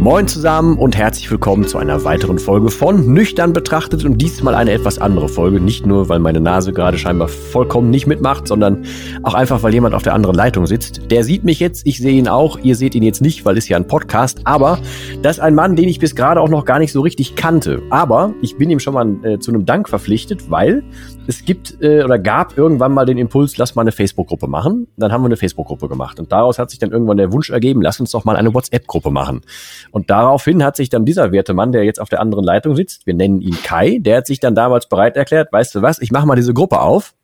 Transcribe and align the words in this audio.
Moin 0.00 0.26
zusammen 0.26 0.78
und 0.78 0.96
herzlich 0.96 1.30
willkommen 1.30 1.68
zu 1.68 1.76
einer 1.76 2.04
weiteren 2.04 2.38
Folge 2.38 2.70
von 2.70 3.12
Nüchtern 3.12 3.52
betrachtet 3.52 4.02
und 4.06 4.16
diesmal 4.16 4.54
eine 4.54 4.72
etwas 4.72 4.98
andere 4.98 5.28
Folge. 5.28 5.60
Nicht 5.60 5.84
nur, 5.84 6.08
weil 6.08 6.20
meine 6.20 6.40
Nase 6.40 6.72
gerade 6.72 6.96
scheinbar 6.96 7.28
vollkommen 7.28 7.90
nicht 7.90 8.06
mitmacht, 8.06 8.48
sondern 8.48 8.86
auch 9.24 9.34
einfach, 9.34 9.62
weil 9.62 9.74
jemand 9.74 9.94
auf 9.94 10.02
der 10.02 10.14
anderen 10.14 10.34
Leitung 10.34 10.66
sitzt. 10.66 11.10
Der 11.10 11.22
sieht 11.22 11.44
mich 11.44 11.60
jetzt, 11.60 11.86
ich 11.86 11.98
sehe 11.98 12.14
ihn 12.14 12.28
auch, 12.28 12.58
ihr 12.60 12.76
seht 12.76 12.94
ihn 12.94 13.02
jetzt 13.02 13.20
nicht, 13.20 13.44
weil 13.44 13.58
es 13.58 13.68
ja 13.68 13.76
ein 13.76 13.86
Podcast, 13.86 14.40
aber 14.44 14.78
das 15.20 15.36
ist 15.36 15.42
ein 15.42 15.54
Mann, 15.54 15.76
den 15.76 15.86
ich 15.86 15.98
bis 15.98 16.16
gerade 16.16 16.40
auch 16.40 16.48
noch 16.48 16.64
gar 16.64 16.78
nicht 16.78 16.92
so 16.92 17.02
richtig 17.02 17.36
kannte. 17.36 17.82
Aber 17.90 18.32
ich 18.40 18.56
bin 18.56 18.70
ihm 18.70 18.80
schon 18.80 18.94
mal 18.94 19.06
äh, 19.22 19.38
zu 19.38 19.50
einem 19.50 19.66
Dank 19.66 19.86
verpflichtet, 19.86 20.50
weil 20.50 20.82
es 21.26 21.44
gibt 21.44 21.76
äh, 21.82 22.02
oder 22.02 22.18
gab 22.18 22.56
irgendwann 22.56 22.92
mal 22.92 23.04
den 23.04 23.18
Impuls, 23.18 23.58
lass 23.58 23.74
mal 23.74 23.82
eine 23.82 23.92
Facebook-Gruppe 23.92 24.46
machen. 24.48 24.86
Dann 24.96 25.12
haben 25.12 25.20
wir 25.22 25.26
eine 25.26 25.36
Facebook-Gruppe 25.36 25.88
gemacht 25.88 26.18
und 26.18 26.32
daraus 26.32 26.58
hat 26.58 26.70
sich 26.70 26.78
dann 26.78 26.90
irgendwann 26.90 27.18
der 27.18 27.32
Wunsch 27.32 27.50
ergeben, 27.50 27.82
lass 27.82 28.00
uns 28.00 28.12
doch 28.12 28.24
mal 28.24 28.36
eine 28.36 28.54
WhatsApp-Gruppe 28.54 29.10
machen. 29.10 29.42
Und 29.90 30.10
daraufhin 30.10 30.64
hat 30.64 30.76
sich 30.76 30.88
dann 30.88 31.04
dieser 31.04 31.32
werte 31.32 31.54
Mann, 31.54 31.72
der 31.72 31.84
jetzt 31.84 32.00
auf 32.00 32.08
der 32.08 32.20
anderen 32.20 32.44
Leitung 32.44 32.76
sitzt, 32.76 33.06
wir 33.06 33.14
nennen 33.14 33.40
ihn 33.40 33.56
Kai, 33.62 33.98
der 34.00 34.18
hat 34.18 34.26
sich 34.26 34.40
dann 34.40 34.54
damals 34.54 34.88
bereit 34.88 35.16
erklärt, 35.16 35.52
weißt 35.52 35.74
du 35.74 35.82
was, 35.82 36.00
ich 36.00 36.10
mache 36.12 36.26
mal 36.26 36.36
diese 36.36 36.54
Gruppe 36.54 36.80
auf 36.80 37.14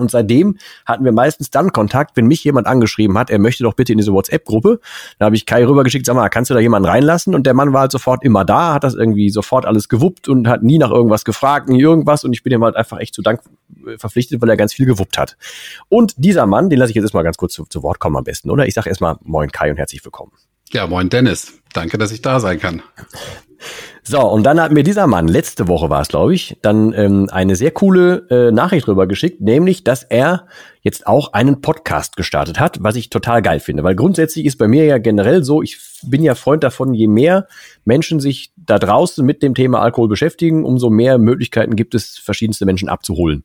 und 0.00 0.10
seitdem 0.10 0.58
hatten 0.86 1.04
wir 1.04 1.12
meistens 1.12 1.50
dann 1.50 1.72
Kontakt, 1.72 2.16
wenn 2.16 2.26
mich 2.26 2.42
jemand 2.44 2.66
angeschrieben 2.66 3.16
hat, 3.18 3.30
er 3.30 3.38
möchte 3.38 3.62
doch 3.62 3.74
bitte 3.74 3.92
in 3.92 3.98
diese 3.98 4.12
WhatsApp-Gruppe. 4.12 4.80
Da 5.18 5.26
habe 5.26 5.36
ich 5.36 5.46
Kai 5.46 5.66
rübergeschickt, 5.66 6.06
sag 6.06 6.14
mal, 6.14 6.28
kannst 6.28 6.50
du 6.50 6.54
da 6.54 6.60
jemanden 6.60 6.88
reinlassen? 6.88 7.34
Und 7.34 7.46
der 7.46 7.54
Mann 7.54 7.72
war 7.72 7.82
halt 7.82 7.92
sofort 7.92 8.24
immer 8.24 8.44
da, 8.44 8.74
hat 8.74 8.84
das 8.84 8.94
irgendwie 8.94 9.30
sofort 9.30 9.66
alles 9.66 9.88
gewuppt 9.88 10.28
und 10.28 10.48
hat 10.48 10.62
nie 10.62 10.78
nach 10.78 10.90
irgendwas 10.90 11.24
gefragt, 11.24 11.68
nie 11.68 11.80
irgendwas. 11.80 12.24
Und 12.24 12.32
ich 12.32 12.42
bin 12.42 12.52
ihm 12.52 12.64
halt 12.64 12.76
einfach 12.76 12.98
echt 12.98 13.14
zu 13.14 13.22
Dank 13.22 13.40
äh, 13.86 13.98
verpflichtet, 13.98 14.40
weil 14.42 14.50
er 14.50 14.56
ganz 14.56 14.72
viel 14.72 14.86
gewuppt 14.86 15.18
hat. 15.18 15.36
Und 15.88 16.14
dieser 16.16 16.46
Mann, 16.46 16.70
den 16.70 16.78
lasse 16.78 16.90
ich 16.90 16.96
jetzt 16.96 17.04
erstmal 17.04 17.24
ganz 17.24 17.36
kurz 17.36 17.54
zu, 17.54 17.64
zu 17.64 17.82
Wort 17.82 17.98
kommen 17.98 18.16
am 18.16 18.24
besten, 18.24 18.50
oder? 18.50 18.66
Ich 18.66 18.74
sage 18.74 18.88
erstmal 18.88 19.16
Moin 19.22 19.50
Kai 19.50 19.70
und 19.70 19.76
herzlich 19.76 20.04
willkommen. 20.04 20.32
Ja, 20.72 20.86
moin 20.86 21.08
Dennis. 21.08 21.52
Danke, 21.74 21.98
dass 21.98 22.12
ich 22.12 22.22
da 22.22 22.40
sein 22.40 22.58
kann. 22.58 22.82
So, 24.06 24.20
und 24.20 24.44
dann 24.44 24.60
hat 24.60 24.70
mir 24.70 24.82
dieser 24.82 25.06
Mann, 25.06 25.28
letzte 25.28 25.66
Woche 25.66 25.88
war 25.88 26.02
es, 26.02 26.08
glaube 26.08 26.34
ich, 26.34 26.58
dann 26.60 26.92
ähm, 26.92 27.28
eine 27.32 27.56
sehr 27.56 27.70
coole 27.70 28.26
äh, 28.28 28.52
Nachricht 28.52 28.86
rüber 28.86 29.06
geschickt, 29.06 29.40
nämlich, 29.40 29.82
dass 29.82 30.02
er 30.02 30.46
jetzt 30.82 31.06
auch 31.06 31.32
einen 31.32 31.62
Podcast 31.62 32.16
gestartet 32.16 32.60
hat, 32.60 32.82
was 32.82 32.96
ich 32.96 33.08
total 33.08 33.40
geil 33.40 33.60
finde. 33.60 33.82
Weil 33.82 33.94
grundsätzlich 33.94 34.44
ist 34.44 34.56
bei 34.56 34.68
mir 34.68 34.84
ja 34.84 34.98
generell 34.98 35.42
so, 35.42 35.62
ich 35.62 35.78
bin 36.02 36.22
ja 36.22 36.34
Freund 36.34 36.62
davon, 36.62 36.92
je 36.92 37.08
mehr 37.08 37.48
Menschen 37.86 38.20
sich 38.20 38.52
da 38.56 38.78
draußen 38.78 39.24
mit 39.24 39.42
dem 39.42 39.54
Thema 39.54 39.80
Alkohol 39.80 40.08
beschäftigen, 40.08 40.64
umso 40.64 40.90
mehr 40.90 41.16
Möglichkeiten 41.16 41.74
gibt 41.74 41.94
es, 41.94 42.18
verschiedenste 42.18 42.66
Menschen 42.66 42.90
abzuholen. 42.90 43.44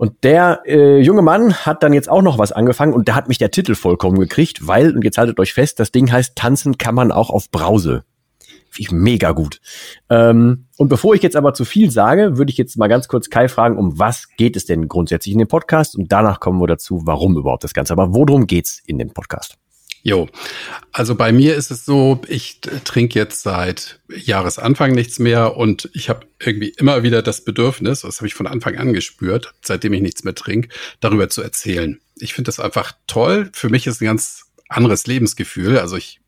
Und 0.00 0.24
der 0.24 0.62
äh, 0.64 0.98
junge 0.98 1.20
Mann 1.20 1.52
hat 1.66 1.82
dann 1.82 1.92
jetzt 1.92 2.08
auch 2.08 2.22
noch 2.22 2.38
was 2.38 2.52
angefangen 2.52 2.94
und 2.94 3.06
da 3.06 3.14
hat 3.14 3.28
mich 3.28 3.36
der 3.36 3.50
Titel 3.50 3.74
vollkommen 3.74 4.18
gekriegt, 4.18 4.66
weil, 4.66 4.96
und 4.96 5.04
jetzt 5.04 5.18
haltet 5.18 5.38
euch 5.38 5.52
fest, 5.52 5.78
das 5.78 5.92
Ding 5.92 6.10
heißt 6.10 6.36
Tanzen 6.36 6.78
kann 6.78 6.94
man 6.94 7.12
auch 7.12 7.28
auf 7.28 7.50
Brause. 7.50 8.04
Finde 8.70 8.78
ich 8.78 8.92
mega 8.92 9.32
gut. 9.32 9.60
Ähm, 10.08 10.64
und 10.78 10.88
bevor 10.88 11.14
ich 11.14 11.22
jetzt 11.22 11.36
aber 11.36 11.52
zu 11.52 11.66
viel 11.66 11.90
sage, 11.90 12.38
würde 12.38 12.50
ich 12.50 12.56
jetzt 12.56 12.78
mal 12.78 12.88
ganz 12.88 13.08
kurz 13.08 13.28
Kai 13.28 13.46
fragen, 13.46 13.76
um 13.76 13.98
was 13.98 14.26
geht 14.38 14.56
es 14.56 14.64
denn 14.64 14.88
grundsätzlich 14.88 15.34
in 15.34 15.38
dem 15.38 15.48
Podcast? 15.48 15.94
Und 15.94 16.10
danach 16.10 16.40
kommen 16.40 16.62
wir 16.62 16.66
dazu, 16.66 17.02
warum 17.04 17.36
überhaupt 17.36 17.64
das 17.64 17.74
Ganze. 17.74 17.92
Aber 17.92 18.14
worum 18.14 18.46
geht's 18.46 18.80
in 18.86 18.98
dem 18.98 19.10
Podcast? 19.10 19.58
Jo, 20.02 20.28
also 20.92 21.14
bei 21.14 21.30
mir 21.30 21.56
ist 21.56 21.70
es 21.70 21.84
so, 21.84 22.22
ich 22.26 22.60
trinke 22.84 23.18
jetzt 23.18 23.42
seit 23.42 24.00
Jahresanfang 24.08 24.92
nichts 24.92 25.18
mehr 25.18 25.56
und 25.58 25.90
ich 25.92 26.08
habe 26.08 26.26
irgendwie 26.38 26.70
immer 26.70 27.02
wieder 27.02 27.20
das 27.20 27.44
Bedürfnis, 27.44 28.00
das 28.00 28.18
habe 28.18 28.26
ich 28.26 28.34
von 28.34 28.46
Anfang 28.46 28.78
an 28.78 28.94
gespürt, 28.94 29.52
seitdem 29.60 29.92
ich 29.92 30.00
nichts 30.00 30.24
mehr 30.24 30.34
trinke, 30.34 30.70
darüber 31.00 31.28
zu 31.28 31.42
erzählen. 31.42 32.00
Ich 32.16 32.32
finde 32.32 32.48
das 32.48 32.60
einfach 32.60 32.92
toll. 33.06 33.50
Für 33.52 33.68
mich 33.68 33.86
ist 33.86 34.00
ein 34.00 34.06
ganz 34.06 34.46
anderes 34.68 35.06
Lebensgefühl. 35.06 35.78
Also 35.78 35.96
ich 35.96 36.20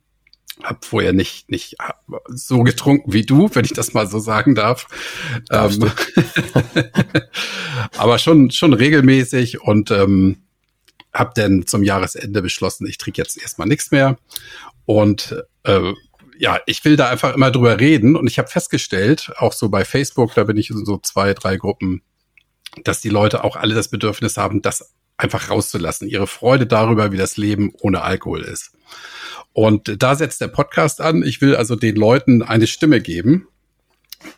habe 0.62 0.80
vorher 0.82 1.14
nicht 1.14 1.50
nicht 1.50 1.76
so 2.28 2.62
getrunken 2.62 3.12
wie 3.12 3.24
du, 3.24 3.48
wenn 3.54 3.64
ich 3.64 3.72
das 3.72 3.94
mal 3.94 4.06
so 4.06 4.18
sagen 4.18 4.54
darf. 4.54 4.86
Ähm, 5.50 5.90
aber 7.96 8.18
schon 8.18 8.50
schon 8.50 8.74
regelmäßig 8.74 9.62
und 9.62 9.90
ähm, 9.90 10.42
habe 11.12 11.32
dann 11.34 11.66
zum 11.66 11.82
Jahresende 11.82 12.42
beschlossen, 12.42 12.86
ich 12.86 12.98
trinke 12.98 13.20
jetzt 13.20 13.40
erstmal 13.40 13.68
nichts 13.68 13.90
mehr 13.90 14.18
und 14.86 15.36
äh, 15.64 15.92
ja, 16.38 16.60
ich 16.66 16.84
will 16.84 16.96
da 16.96 17.08
einfach 17.08 17.34
immer 17.34 17.50
drüber 17.50 17.78
reden 17.78 18.16
und 18.16 18.26
ich 18.26 18.38
habe 18.38 18.48
festgestellt, 18.48 19.32
auch 19.36 19.52
so 19.52 19.68
bei 19.68 19.84
Facebook, 19.84 20.34
da 20.34 20.44
bin 20.44 20.56
ich 20.56 20.70
in 20.70 20.84
so 20.84 20.98
zwei, 20.98 21.34
drei 21.34 21.56
Gruppen, 21.56 22.02
dass 22.84 23.00
die 23.00 23.10
Leute 23.10 23.44
auch 23.44 23.56
alle 23.56 23.74
das 23.74 23.88
Bedürfnis 23.88 24.36
haben, 24.36 24.62
das 24.62 24.92
einfach 25.16 25.50
rauszulassen, 25.50 26.08
ihre 26.08 26.26
Freude 26.26 26.66
darüber, 26.66 27.12
wie 27.12 27.16
das 27.16 27.36
Leben 27.36 27.72
ohne 27.80 28.02
Alkohol 28.02 28.42
ist. 28.42 28.72
Und 29.52 30.02
da 30.02 30.14
setzt 30.14 30.40
der 30.40 30.48
Podcast 30.48 31.00
an. 31.00 31.22
Ich 31.22 31.40
will 31.40 31.54
also 31.54 31.76
den 31.76 31.96
Leuten 31.96 32.42
eine 32.42 32.66
Stimme 32.66 33.00
geben, 33.00 33.46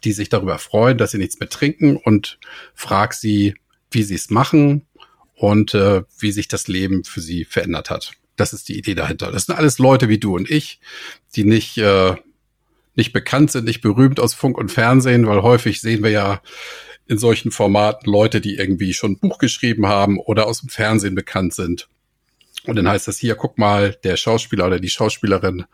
die 0.03 0.13
sich 0.13 0.29
darüber 0.29 0.59
freuen, 0.59 0.99
dass 0.99 1.13
sie 1.13 1.19
nichts 1.19 1.39
mehr 1.39 1.49
trinken 1.49 1.97
und 1.97 2.39
frag 2.75 3.15
sie, 3.15 3.55
wie 3.91 4.03
sie 4.03 4.17
es 4.17 4.31
machen 4.31 4.87
und 5.35 5.75
äh, 5.75 6.03
wie 6.19 6.33
sich 6.33 6.49
das 6.49 6.69
Leben 6.69 7.05
für 7.05 7.21
sie 7.21 7.45
verändert 7.45 7.91
hat. 7.91 8.13
Das 8.37 8.53
ist 8.53 8.69
die 8.69 8.79
Idee 8.79 8.95
dahinter. 8.95 9.31
Das 9.31 9.47
sind 9.47 9.55
alles 9.57 9.79
Leute 9.79 10.09
wie 10.09 10.19
du 10.19 10.35
und 10.35 10.51
ich, 10.51 10.81
die 11.37 11.45
nicht, 11.45 11.79
äh, 11.79 12.15
nicht 12.95 13.13
bekannt 13.13 13.51
sind, 13.53 13.65
nicht 13.65 13.81
berühmt 13.81 14.21
aus 14.21 14.35
Funk 14.35 14.59
und 14.59 14.71
Fernsehen, 14.71 15.27
weil 15.27 15.43
häufig 15.43 15.81
sehen 15.81 16.03
wir 16.03 16.11
ja 16.11 16.41
in 17.07 17.19
solchen 17.19 17.51
Formaten 17.51 18.11
Leute, 18.11 18.41
die 18.41 18.57
irgendwie 18.57 18.95
schon 18.95 19.13
ein 19.13 19.19
Buch 19.19 19.39
geschrieben 19.39 19.87
haben 19.87 20.19
oder 20.19 20.47
aus 20.47 20.61
dem 20.61 20.69
Fernsehen 20.69 21.15
bekannt 21.15 21.55
sind. 21.55 21.89
Und 22.67 22.77
dann 22.77 22.89
heißt 22.89 23.09
das 23.09 23.19
hier, 23.19 23.35
guck 23.35 23.59
mal, 23.59 23.97
der 24.05 24.17
Schauspieler 24.17 24.67
oder 24.67 24.81
die 24.81 24.89
Schauspielerin 24.89 25.67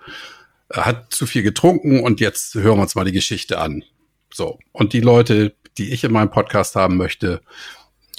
äh, 0.70 0.80
hat 0.80 1.12
zu 1.14 1.26
viel 1.26 1.42
getrunken 1.42 2.00
und 2.00 2.20
jetzt 2.20 2.54
hören 2.54 2.78
wir 2.78 2.82
uns 2.82 2.94
mal 2.94 3.04
die 3.04 3.12
Geschichte 3.12 3.58
an. 3.58 3.84
So. 4.32 4.58
Und 4.72 4.92
die 4.92 5.00
Leute, 5.00 5.54
die 5.78 5.92
ich 5.92 6.04
in 6.04 6.12
meinem 6.12 6.30
Podcast 6.30 6.74
haben 6.74 6.96
möchte, 6.96 7.40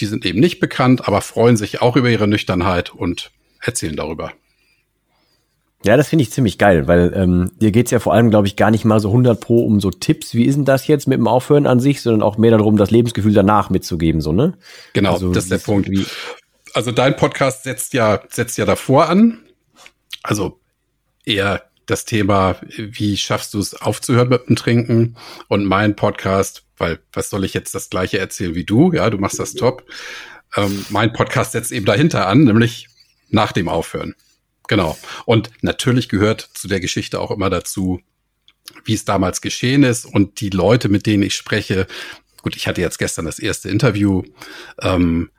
die 0.01 0.05
sind 0.07 0.25
eben 0.25 0.39
nicht 0.39 0.59
bekannt, 0.59 1.07
aber 1.07 1.21
freuen 1.21 1.57
sich 1.57 1.81
auch 1.81 1.95
über 1.95 2.09
ihre 2.09 2.27
Nüchternheit 2.27 2.93
und 2.93 3.31
erzählen 3.61 3.95
darüber. 3.95 4.33
Ja, 5.83 5.97
das 5.97 6.09
finde 6.09 6.23
ich 6.23 6.31
ziemlich 6.31 6.59
geil, 6.59 6.87
weil 6.87 7.11
ähm, 7.15 7.51
dir 7.59 7.71
geht's 7.71 7.89
ja 7.89 7.99
vor 7.99 8.13
allem, 8.13 8.29
glaube 8.29 8.45
ich, 8.45 8.55
gar 8.55 8.69
nicht 8.69 8.85
mal 8.85 8.99
so 8.99 9.09
100 9.09 9.39
pro 9.39 9.65
um 9.65 9.79
so 9.79 9.89
Tipps, 9.89 10.35
wie 10.35 10.45
ist 10.45 10.55
denn 10.55 10.65
das 10.65 10.85
jetzt 10.85 11.07
mit 11.07 11.17
dem 11.17 11.27
Aufhören 11.27 11.65
an 11.65 11.79
sich, 11.79 12.01
sondern 12.01 12.21
auch 12.21 12.37
mehr 12.37 12.51
darum, 12.51 12.77
das 12.77 12.91
Lebensgefühl 12.91 13.33
danach 13.33 13.71
mitzugeben, 13.71 14.21
so, 14.21 14.31
ne? 14.31 14.53
Genau, 14.93 15.13
also, 15.13 15.33
das 15.33 15.45
ist 15.45 15.51
der 15.51 15.57
Punkt. 15.57 15.89
Wie 15.89 16.05
also 16.73 16.91
dein 16.91 17.15
Podcast 17.15 17.63
setzt 17.63 17.93
ja, 17.93 18.21
setzt 18.29 18.57
ja 18.57 18.65
davor 18.65 19.09
an. 19.09 19.39
Also 20.23 20.59
eher 21.25 21.63
das 21.85 22.05
Thema, 22.05 22.55
wie 22.61 23.17
schaffst 23.17 23.53
du 23.53 23.59
es 23.59 23.73
aufzuhören 23.73 24.29
mit 24.29 24.47
dem 24.47 24.55
Trinken? 24.55 25.17
Und 25.47 25.65
mein 25.65 25.95
Podcast, 25.95 26.63
weil 26.81 26.99
was 27.13 27.29
soll 27.29 27.45
ich 27.45 27.53
jetzt 27.53 27.75
das 27.75 27.89
gleiche 27.89 28.17
erzählen 28.17 28.55
wie 28.55 28.65
du? 28.65 28.91
Ja, 28.91 29.09
du 29.11 29.19
machst 29.19 29.39
das 29.39 29.53
top. 29.53 29.85
Ähm, 30.55 30.83
mein 30.89 31.13
Podcast 31.13 31.51
setzt 31.51 31.71
eben 31.71 31.85
dahinter 31.85 32.27
an, 32.27 32.43
nämlich 32.43 32.87
nach 33.29 33.51
dem 33.51 33.69
Aufhören. 33.69 34.15
Genau. 34.67 34.97
Und 35.25 35.51
natürlich 35.61 36.09
gehört 36.09 36.49
zu 36.53 36.67
der 36.67 36.79
Geschichte 36.79 37.19
auch 37.19 37.29
immer 37.29 37.51
dazu, 37.51 38.01
wie 38.83 38.93
es 38.93 39.05
damals 39.05 39.41
geschehen 39.41 39.83
ist 39.83 40.05
und 40.05 40.41
die 40.41 40.49
Leute, 40.49 40.89
mit 40.89 41.05
denen 41.05 41.23
ich 41.23 41.35
spreche. 41.35 41.85
Gut, 42.41 42.55
ich 42.55 42.67
hatte 42.67 42.81
jetzt 42.81 42.97
gestern 42.97 43.25
das 43.25 43.37
erste 43.37 43.69
Interview. 43.69 44.23
Ähm, 44.81 45.29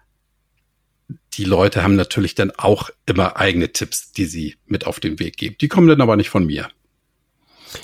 die 1.35 1.45
Leute 1.45 1.83
haben 1.83 1.97
natürlich 1.97 2.37
dann 2.37 2.53
auch 2.53 2.91
immer 3.05 3.37
eigene 3.37 3.73
Tipps, 3.73 4.13
die 4.13 4.27
sie 4.27 4.57
mit 4.67 4.87
auf 4.87 5.01
den 5.01 5.19
Weg 5.19 5.37
geben. 5.39 5.57
Die 5.61 5.69
kommen 5.69 5.89
dann 5.89 6.01
aber 6.01 6.17
nicht 6.17 6.31
von 6.31 6.47
mir. 6.47 6.69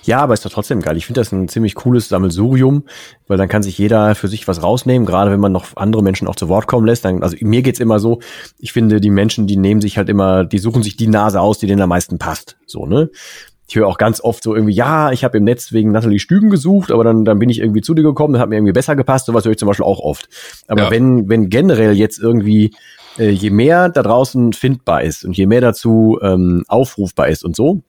Ja, 0.05 0.21
aber 0.21 0.35
ist 0.35 0.45
doch 0.45 0.51
trotzdem 0.51 0.81
geil. 0.81 0.97
Ich 0.97 1.07
finde 1.07 1.21
das 1.21 1.33
ein 1.33 1.49
ziemlich 1.49 1.75
cooles 1.75 2.09
Sammelsurium, 2.09 2.85
weil 3.27 3.39
dann 3.39 3.49
kann 3.49 3.63
sich 3.63 3.79
jeder 3.79 4.15
für 4.15 4.29
sich 4.29 4.49
was 4.49 4.63
rausnehmen, 4.63 5.07
gerade 5.07 5.31
wenn 5.31 5.41
man 5.41 5.53
noch 5.53 5.77
andere 5.77 6.03
Menschen 6.03 6.29
auch 6.29 6.37
zu 6.37 6.49
Wort 6.49 6.67
kommen 6.67 6.87
lässt. 6.87 7.05
Dann, 7.05 7.23
also 7.23 7.37
mir 7.41 7.63
geht's 7.63 7.81
immer 7.81 7.99
so, 7.99 8.21
ich 8.59 8.73
finde, 8.73 9.01
die 9.01 9.11
Menschen, 9.11 9.47
die 9.47 9.57
nehmen 9.57 9.81
sich 9.81 9.99
halt 9.99 10.09
immer, 10.09 10.45
die 10.45 10.59
suchen 10.59 10.83
sich 10.83 10.97
die 10.97 11.07
Nase 11.07 11.41
aus, 11.41 11.59
die 11.59 11.67
denen 11.67 11.83
am 11.83 11.89
meisten 11.89 12.19
passt. 12.19 12.57
So, 12.67 12.87
ne? 12.87 13.11
Ich 13.71 13.77
höre 13.77 13.87
auch 13.87 13.99
ganz 13.99 14.23
oft 14.23 14.43
so 14.43 14.55
irgendwie, 14.55 14.75
ja, 14.75 15.13
ich 15.13 15.25
habe 15.25 15.37
im 15.37 15.45
Netz 15.45 15.73
wegen 15.73 15.93
Nathalie 15.93 16.19
Stüben 16.19 16.49
gesucht, 16.49 16.91
aber 16.91 17.05
dann, 17.05 17.27
dann 17.27 17.39
bin 17.39 17.51
ich 17.51 17.59
irgendwie 17.61 17.83
zu 17.83 17.93
dir 17.93 18.03
gekommen, 18.03 18.33
das 18.33 18.41
hat 18.41 18.49
mir 18.49 18.57
irgendwie 18.57 18.73
besser 18.73 18.97
gepasst, 18.97 19.27
sowas 19.27 19.45
höre 19.45 19.53
ich 19.53 19.59
zum 19.59 19.69
Beispiel 19.69 19.85
auch 19.85 20.01
oft. 20.01 20.29
Aber 20.69 20.85
ja. 20.85 20.91
wenn, 20.91 21.29
wenn 21.29 21.51
generell 21.51 21.93
jetzt 21.93 22.19
irgendwie 22.19 22.75
äh, 23.19 23.29
je 23.29 23.51
mehr 23.51 23.91
da 23.91 24.03
draußen 24.03 24.55
findbar 24.55 25.03
ist 25.03 25.25
und 25.25 25.37
je 25.37 25.47
mehr 25.47 25.61
dazu 25.61 26.19
ähm, 26.23 26.65
aufrufbar 26.67 27.29
ist 27.29 27.45
und 27.45 27.57
so, 27.57 27.83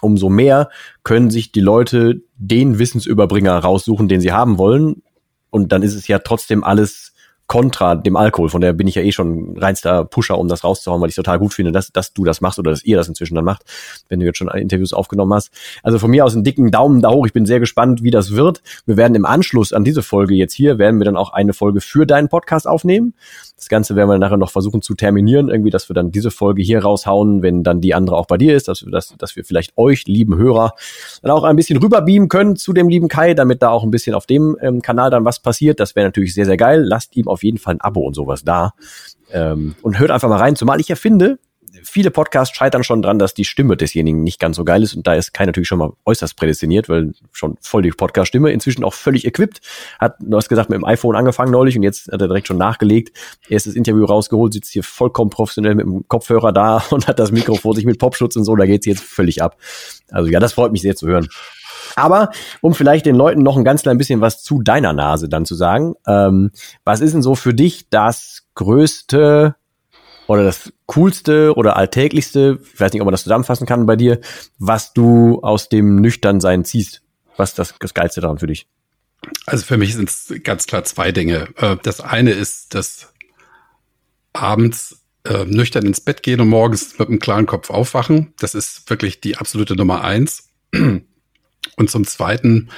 umso 0.00 0.28
mehr 0.28 0.70
können 1.02 1.30
sich 1.30 1.52
die 1.52 1.60
Leute 1.60 2.22
den 2.36 2.78
Wissensüberbringer 2.78 3.56
raussuchen, 3.58 4.08
den 4.08 4.20
sie 4.20 4.32
haben 4.32 4.58
wollen. 4.58 5.02
Und 5.50 5.72
dann 5.72 5.82
ist 5.82 5.94
es 5.94 6.08
ja 6.08 6.18
trotzdem 6.18 6.64
alles 6.64 7.13
kontra 7.46 7.94
dem 7.94 8.16
Alkohol. 8.16 8.48
Von 8.48 8.60
der 8.60 8.72
bin 8.72 8.86
ich 8.86 8.94
ja 8.94 9.02
eh 9.02 9.12
schon 9.12 9.56
reinster 9.58 10.04
Pusher, 10.04 10.38
um 10.38 10.48
das 10.48 10.64
rauszuhauen, 10.64 11.00
weil 11.02 11.10
ich 11.10 11.14
total 11.14 11.38
gut 11.38 11.52
finde, 11.52 11.72
dass, 11.72 11.92
dass 11.92 12.12
du 12.12 12.24
das 12.24 12.40
machst 12.40 12.58
oder 12.58 12.70
dass 12.70 12.84
ihr 12.84 12.96
das 12.96 13.08
inzwischen 13.08 13.34
dann 13.34 13.44
macht, 13.44 13.62
wenn 14.08 14.20
du 14.20 14.26
jetzt 14.26 14.38
schon 14.38 14.48
Interviews 14.48 14.92
aufgenommen 14.92 15.34
hast. 15.34 15.50
Also 15.82 15.98
von 15.98 16.10
mir 16.10 16.24
aus 16.24 16.34
einen 16.34 16.44
dicken 16.44 16.70
Daumen 16.70 17.02
da 17.02 17.10
hoch. 17.10 17.26
Ich 17.26 17.32
bin 17.32 17.46
sehr 17.46 17.60
gespannt, 17.60 18.02
wie 18.02 18.10
das 18.10 18.34
wird. 18.34 18.62
Wir 18.86 18.96
werden 18.96 19.14
im 19.14 19.26
Anschluss 19.26 19.72
an 19.72 19.84
diese 19.84 20.02
Folge 20.02 20.34
jetzt 20.34 20.54
hier, 20.54 20.78
werden 20.78 20.98
wir 20.98 21.04
dann 21.04 21.16
auch 21.16 21.32
eine 21.32 21.52
Folge 21.52 21.80
für 21.80 22.06
deinen 22.06 22.28
Podcast 22.28 22.66
aufnehmen. 22.66 23.14
Das 23.56 23.68
Ganze 23.68 23.94
werden 23.94 24.08
wir 24.08 24.18
nachher 24.18 24.36
noch 24.36 24.50
versuchen 24.50 24.82
zu 24.82 24.94
terminieren, 24.94 25.48
irgendwie, 25.48 25.70
dass 25.70 25.88
wir 25.88 25.94
dann 25.94 26.10
diese 26.10 26.30
Folge 26.30 26.62
hier 26.62 26.82
raushauen, 26.82 27.42
wenn 27.42 27.62
dann 27.62 27.80
die 27.80 27.94
andere 27.94 28.16
auch 28.16 28.26
bei 28.26 28.36
dir 28.36 28.56
ist, 28.56 28.68
dass 28.68 28.84
wir, 28.84 28.90
dass, 28.90 29.14
dass 29.16 29.36
wir 29.36 29.44
vielleicht 29.44 29.76
euch, 29.76 30.06
lieben 30.06 30.36
Hörer, 30.36 30.74
dann 31.22 31.30
auch 31.30 31.44
ein 31.44 31.56
bisschen 31.56 31.78
rüberbeamen 31.78 32.28
können 32.28 32.56
zu 32.56 32.72
dem 32.72 32.88
lieben 32.88 33.08
Kai, 33.08 33.34
damit 33.34 33.62
da 33.62 33.70
auch 33.70 33.84
ein 33.84 33.90
bisschen 33.90 34.14
auf 34.14 34.26
dem 34.26 34.56
ähm, 34.60 34.82
Kanal 34.82 35.10
dann 35.10 35.24
was 35.24 35.40
passiert. 35.40 35.78
Das 35.78 35.94
wäre 35.94 36.06
natürlich 36.06 36.34
sehr, 36.34 36.46
sehr 36.46 36.56
geil. 36.56 36.82
Lasst 36.84 37.16
ihm 37.16 37.28
auf 37.28 37.33
jeden 37.42 37.58
Fall 37.58 37.74
ein 37.74 37.80
Abo 37.80 38.00
und 38.00 38.14
sowas 38.14 38.44
da. 38.44 38.74
Ähm, 39.32 39.74
und 39.82 39.98
hört 39.98 40.10
einfach 40.10 40.28
mal 40.28 40.38
rein, 40.38 40.56
zumal 40.56 40.80
ich 40.80 40.88
ja 40.88 40.96
finde, 40.96 41.38
viele 41.82 42.10
Podcasts 42.10 42.56
scheitern 42.56 42.84
schon 42.84 43.02
dran, 43.02 43.18
dass 43.18 43.34
die 43.34 43.44
Stimme 43.44 43.76
desjenigen 43.76 44.22
nicht 44.22 44.38
ganz 44.38 44.56
so 44.56 44.64
geil 44.64 44.82
ist. 44.82 44.94
Und 44.94 45.06
da 45.06 45.14
ist 45.14 45.32
Kai 45.32 45.46
natürlich 45.46 45.68
schon 45.68 45.78
mal 45.78 45.92
äußerst 46.04 46.36
prädestiniert, 46.36 46.88
weil 46.88 47.12
schon 47.32 47.56
voll 47.60 47.82
die 47.82 47.90
Podcast-Stimme, 47.90 48.52
inzwischen 48.52 48.84
auch 48.84 48.94
völlig 48.94 49.24
equipped. 49.24 49.60
Hat, 49.98 50.16
du 50.20 50.36
hast 50.36 50.48
gesagt, 50.48 50.70
mit 50.70 50.76
dem 50.76 50.84
iPhone 50.84 51.16
angefangen 51.16 51.50
neulich 51.50 51.76
und 51.76 51.82
jetzt 51.82 52.10
hat 52.12 52.20
er 52.20 52.28
direkt 52.28 52.48
schon 52.48 52.58
nachgelegt. 52.58 53.16
Erstes 53.48 53.74
Interview 53.74 54.04
rausgeholt, 54.04 54.52
sitzt 54.52 54.72
hier 54.72 54.82
vollkommen 54.82 55.30
professionell 55.30 55.74
mit 55.74 55.86
dem 55.86 56.06
Kopfhörer 56.08 56.52
da 56.52 56.84
und 56.90 57.06
hat 57.06 57.18
das 57.18 57.32
Mikro 57.32 57.54
vor 57.56 57.74
sich 57.74 57.84
mit 57.84 57.98
Popschutz 57.98 58.36
und 58.36 58.44
so. 58.44 58.54
Da 58.56 58.66
geht's 58.66 58.86
jetzt 58.86 59.02
völlig 59.02 59.42
ab. 59.42 59.56
Also 60.10 60.30
ja, 60.30 60.40
das 60.40 60.52
freut 60.52 60.72
mich 60.72 60.82
sehr 60.82 60.96
zu 60.96 61.06
hören. 61.06 61.28
Aber 61.96 62.30
um 62.60 62.74
vielleicht 62.74 63.06
den 63.06 63.16
Leuten 63.16 63.42
noch 63.42 63.56
ein 63.56 63.64
ganz 63.64 63.82
klein 63.82 63.98
bisschen 63.98 64.20
was 64.20 64.42
zu 64.42 64.62
deiner 64.62 64.92
Nase 64.92 65.28
dann 65.28 65.44
zu 65.44 65.54
sagen, 65.54 65.94
ähm, 66.06 66.50
was 66.84 67.00
ist 67.00 67.14
denn 67.14 67.22
so 67.22 67.34
für 67.34 67.54
dich 67.54 67.88
das 67.90 68.46
größte 68.54 69.54
oder 70.26 70.44
das 70.44 70.72
coolste 70.86 71.54
oder 71.54 71.76
alltäglichste, 71.76 72.58
ich 72.72 72.80
weiß 72.80 72.92
nicht, 72.92 73.02
ob 73.02 73.06
man 73.06 73.12
das 73.12 73.24
zusammenfassen 73.24 73.66
kann 73.66 73.86
bei 73.86 73.96
dir, 73.96 74.20
was 74.58 74.92
du 74.92 75.40
aus 75.42 75.68
dem 75.68 75.96
Nüchternsein 75.96 76.64
ziehst? 76.64 77.02
Was 77.36 77.50
ist 77.50 77.58
das, 77.58 77.74
das 77.78 77.94
Geilste 77.94 78.20
daran 78.20 78.38
für 78.38 78.46
dich? 78.46 78.66
Also 79.46 79.64
für 79.64 79.76
mich 79.76 79.94
sind 79.94 80.08
es 80.08 80.32
ganz 80.42 80.66
klar 80.66 80.84
zwei 80.84 81.12
Dinge. 81.12 81.48
Äh, 81.56 81.76
das 81.82 82.00
eine 82.00 82.30
ist, 82.32 82.74
dass 82.74 83.12
abends 84.32 85.04
äh, 85.24 85.44
nüchtern 85.44 85.86
ins 85.86 86.00
Bett 86.00 86.22
gehen 86.22 86.40
und 86.40 86.48
morgens 86.48 86.98
mit 86.98 87.08
einem 87.08 87.18
klaren 87.18 87.46
Kopf 87.46 87.70
aufwachen. 87.70 88.34
Das 88.38 88.54
ist 88.54 88.88
wirklich 88.90 89.20
die 89.20 89.36
absolute 89.36 89.76
Nummer 89.76 90.04
eins. 90.04 90.50
Und 91.76 91.90
zum 91.90 92.06
Zweiten 92.06 92.70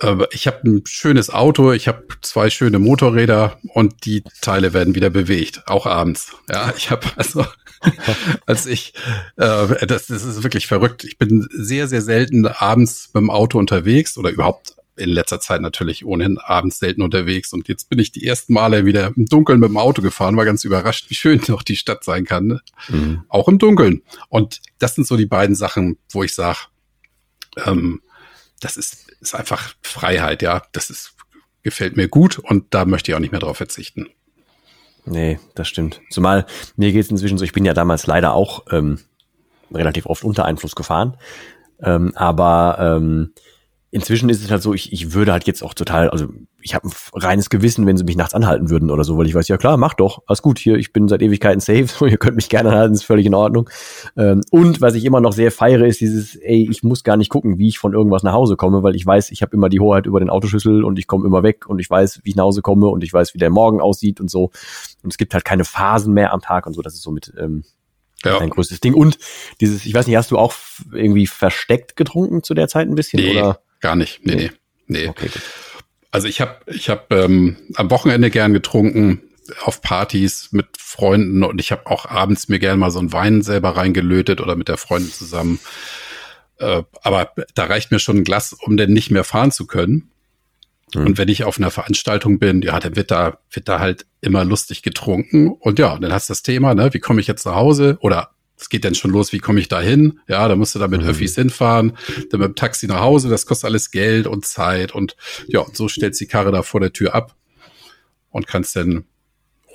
äh, 0.00 0.26
ich 0.32 0.46
habe 0.46 0.68
ein 0.68 0.82
schönes 0.86 1.30
Auto, 1.30 1.72
ich 1.72 1.88
habe 1.88 2.04
zwei 2.22 2.50
schöne 2.50 2.78
Motorräder 2.78 3.58
und 3.74 4.04
die 4.04 4.22
Teile 4.40 4.72
werden 4.72 4.94
wieder 4.94 5.10
bewegt, 5.10 5.62
auch 5.66 5.86
abends. 5.86 6.32
Ja, 6.50 6.72
ich 6.76 6.90
habe 6.90 7.06
also 7.16 7.44
als 8.46 8.66
ich 8.66 8.94
äh, 9.36 9.86
das, 9.86 10.06
das 10.06 10.24
ist 10.24 10.42
wirklich 10.42 10.66
verrückt. 10.66 11.04
Ich 11.04 11.18
bin 11.18 11.46
sehr 11.50 11.88
sehr 11.88 12.02
selten 12.02 12.46
abends 12.46 13.10
mit 13.14 13.22
dem 13.22 13.30
Auto 13.30 13.58
unterwegs 13.58 14.18
oder 14.18 14.30
überhaupt 14.30 14.74
in 14.96 15.08
letzter 15.08 15.40
Zeit 15.40 15.62
natürlich 15.62 16.04
ohnehin 16.04 16.36
abends 16.36 16.78
selten 16.78 17.00
unterwegs 17.00 17.54
und 17.54 17.68
jetzt 17.68 17.88
bin 17.88 17.98
ich 17.98 18.12
die 18.12 18.26
ersten 18.26 18.52
Male 18.52 18.84
wieder 18.84 19.12
im 19.16 19.24
Dunkeln 19.24 19.58
mit 19.58 19.70
dem 19.70 19.78
Auto 19.78 20.02
gefahren, 20.02 20.36
war 20.36 20.44
ganz 20.44 20.64
überrascht, 20.64 21.08
wie 21.08 21.14
schön 21.14 21.40
doch 21.46 21.62
die 21.62 21.76
Stadt 21.76 22.04
sein 22.04 22.26
kann, 22.26 22.46
ne? 22.46 22.60
mhm. 22.88 23.24
auch 23.28 23.48
im 23.48 23.58
Dunkeln. 23.58 24.02
Und 24.28 24.60
das 24.78 24.94
sind 24.94 25.06
so 25.06 25.16
die 25.16 25.26
beiden 25.26 25.56
Sachen, 25.56 25.96
wo 26.10 26.22
ich 26.22 26.34
sage, 26.34 26.58
ähm, 27.64 28.02
das 28.60 28.76
ist 28.76 29.10
ist 29.20 29.34
einfach 29.34 29.74
Freiheit, 29.82 30.42
ja. 30.42 30.62
Das 30.72 30.90
ist, 30.90 31.14
gefällt 31.62 31.96
mir 31.96 32.08
gut 32.08 32.38
und 32.38 32.72
da 32.74 32.84
möchte 32.84 33.10
ich 33.10 33.14
auch 33.14 33.20
nicht 33.20 33.32
mehr 33.32 33.40
drauf 33.40 33.56
verzichten. 33.56 34.08
Nee, 35.04 35.38
das 35.54 35.68
stimmt. 35.68 36.00
Zumal 36.10 36.46
mir 36.76 36.92
geht 36.92 37.04
es 37.04 37.10
inzwischen 37.10 37.38
so, 37.38 37.44
ich 37.44 37.52
bin 37.52 37.64
ja 37.64 37.74
damals 37.74 38.06
leider 38.06 38.34
auch 38.34 38.66
ähm, 38.70 39.00
relativ 39.72 40.06
oft 40.06 40.24
unter 40.24 40.44
Einfluss 40.44 40.74
gefahren. 40.74 41.16
Ähm, 41.82 42.12
aber 42.14 42.76
ähm, 42.78 43.32
inzwischen 43.92 44.28
ist 44.28 44.42
es 44.42 44.50
halt 44.50 44.62
so, 44.62 44.72
ich, 44.72 44.92
ich 44.92 45.12
würde 45.12 45.32
halt 45.32 45.46
jetzt 45.46 45.62
auch 45.62 45.74
total, 45.74 46.10
also 46.10 46.28
ich 46.62 46.74
habe 46.74 46.88
ein 46.88 46.92
reines 47.14 47.50
Gewissen, 47.50 47.86
wenn 47.86 47.96
sie 47.96 48.04
mich 48.04 48.16
nachts 48.16 48.34
anhalten 48.34 48.70
würden 48.70 48.90
oder 48.90 49.02
so, 49.02 49.18
weil 49.18 49.26
ich 49.26 49.34
weiß, 49.34 49.48
ja 49.48 49.56
klar, 49.56 49.76
mach 49.76 49.94
doch, 49.94 50.22
alles 50.26 50.42
gut, 50.42 50.58
hier, 50.58 50.76
ich 50.76 50.92
bin 50.92 51.08
seit 51.08 51.22
Ewigkeiten 51.22 51.60
safe, 51.60 51.86
so, 51.86 52.06
ihr 52.06 52.16
könnt 52.16 52.36
mich 52.36 52.48
gerne 52.48 52.70
anhalten, 52.70 52.94
ist 52.94 53.02
völlig 53.02 53.26
in 53.26 53.34
Ordnung. 53.34 53.68
Ähm, 54.16 54.42
und 54.50 54.80
was 54.80 54.94
ich 54.94 55.04
immer 55.04 55.20
noch 55.20 55.32
sehr 55.32 55.50
feiere, 55.50 55.86
ist 55.86 56.00
dieses, 56.00 56.36
ey, 56.36 56.68
ich 56.70 56.82
muss 56.84 57.02
gar 57.02 57.16
nicht 57.16 57.30
gucken, 57.30 57.58
wie 57.58 57.68
ich 57.68 57.78
von 57.78 57.92
irgendwas 57.92 58.22
nach 58.22 58.32
Hause 58.32 58.56
komme, 58.56 58.82
weil 58.82 58.94
ich 58.94 59.04
weiß, 59.04 59.32
ich 59.32 59.42
habe 59.42 59.56
immer 59.56 59.68
die 59.68 59.80
Hoheit 59.80 60.06
über 60.06 60.20
den 60.20 60.30
Autoschlüssel 60.30 60.84
und 60.84 60.98
ich 60.98 61.08
komme 61.08 61.26
immer 61.26 61.42
weg 61.42 61.66
und 61.66 61.80
ich 61.80 61.90
weiß, 61.90 62.20
wie 62.22 62.30
ich 62.30 62.36
nach 62.36 62.44
Hause 62.44 62.62
komme 62.62 62.88
und 62.88 63.02
ich 63.02 63.12
weiß, 63.12 63.34
wie 63.34 63.38
der 63.38 63.50
Morgen 63.50 63.80
aussieht 63.80 64.20
und 64.20 64.30
so. 64.30 64.50
Und 65.02 65.10
es 65.10 65.18
gibt 65.18 65.34
halt 65.34 65.44
keine 65.44 65.64
Phasen 65.64 66.14
mehr 66.14 66.32
am 66.32 66.40
Tag 66.40 66.66
und 66.66 66.74
so, 66.74 66.82
das 66.82 66.94
ist 66.94 67.02
so 67.02 67.10
mit 67.10 67.32
ähm, 67.38 67.64
ja. 68.24 68.38
ein 68.38 68.50
größtes 68.50 68.80
Ding. 68.80 68.94
Und 68.94 69.18
dieses, 69.60 69.84
ich 69.84 69.94
weiß 69.94 70.06
nicht, 70.06 70.16
hast 70.16 70.30
du 70.30 70.38
auch 70.38 70.54
irgendwie 70.92 71.26
versteckt 71.26 71.96
getrunken 71.96 72.44
zu 72.44 72.54
der 72.54 72.68
Zeit 72.68 72.88
ein 72.88 72.94
bisschen? 72.94 73.20
Nee. 73.20 73.32
Oder? 73.32 73.60
Gar 73.80 73.96
nicht, 73.96 74.24
nee, 74.24 74.34
nee. 74.34 74.50
nee. 74.86 75.08
Okay, 75.08 75.28
gut. 75.28 75.42
Also 76.10 76.26
ich 76.26 76.40
habe 76.40 76.56
ich 76.66 76.88
hab, 76.90 77.12
ähm, 77.12 77.56
am 77.74 77.90
Wochenende 77.90 78.30
gern 78.30 78.52
getrunken, 78.52 79.22
auf 79.62 79.82
Partys 79.82 80.50
mit 80.52 80.66
Freunden 80.78 81.42
und 81.42 81.60
ich 81.60 81.72
habe 81.72 81.86
auch 81.86 82.06
abends 82.06 82.48
mir 82.48 82.58
gern 82.58 82.78
mal 82.78 82.90
so 82.90 82.98
einen 82.98 83.12
Wein 83.12 83.42
selber 83.42 83.76
reingelötet 83.76 84.40
oder 84.40 84.56
mit 84.56 84.68
der 84.68 84.76
Freundin 84.76 85.10
zusammen. 85.10 85.58
Äh, 86.58 86.82
aber 87.02 87.32
da 87.54 87.64
reicht 87.64 87.90
mir 87.90 87.98
schon 87.98 88.18
ein 88.18 88.24
Glas, 88.24 88.52
um 88.52 88.76
denn 88.76 88.92
nicht 88.92 89.10
mehr 89.10 89.24
fahren 89.24 89.50
zu 89.50 89.66
können. 89.66 90.10
Mhm. 90.94 91.06
Und 91.06 91.18
wenn 91.18 91.28
ich 91.28 91.44
auf 91.44 91.58
einer 91.58 91.70
Veranstaltung 91.70 92.38
bin, 92.38 92.62
ja, 92.62 92.78
dann 92.78 92.96
wird 92.96 93.10
da, 93.10 93.38
wird 93.50 93.68
da 93.68 93.80
halt 93.80 94.06
immer 94.20 94.44
lustig 94.44 94.82
getrunken. 94.82 95.48
Und 95.48 95.78
ja, 95.78 95.98
dann 95.98 96.12
hast 96.12 96.28
du 96.28 96.32
das 96.32 96.42
Thema, 96.42 96.74
ne, 96.74 96.92
wie 96.92 97.00
komme 97.00 97.20
ich 97.20 97.26
jetzt 97.26 97.46
nach 97.46 97.54
Hause? 97.54 97.98
Oder 98.00 98.30
es 98.60 98.68
geht 98.68 98.84
dann 98.84 98.94
schon 98.94 99.10
los, 99.10 99.32
wie 99.32 99.38
komme 99.38 99.60
ich 99.60 99.68
da 99.68 99.80
hin? 99.80 100.20
Ja, 100.28 100.46
da 100.48 100.56
musst 100.56 100.74
du 100.74 100.78
dann 100.78 100.90
mit 100.90 101.02
mhm. 101.02 101.08
Öffis 101.08 101.34
hinfahren, 101.34 101.96
dann 102.30 102.40
mit 102.40 102.48
dem 102.48 102.54
Taxi 102.54 102.86
nach 102.86 103.00
Hause, 103.00 103.28
das 103.28 103.46
kostet 103.46 103.66
alles 103.66 103.90
Geld 103.90 104.26
und 104.26 104.44
Zeit 104.44 104.94
und 104.94 105.16
ja, 105.46 105.64
so 105.72 105.88
stellst 105.88 106.20
die 106.20 106.26
Karre 106.26 106.52
da 106.52 106.62
vor 106.62 106.80
der 106.80 106.92
Tür 106.92 107.14
ab 107.14 107.34
und 108.30 108.46
kannst 108.46 108.76
dann 108.76 109.04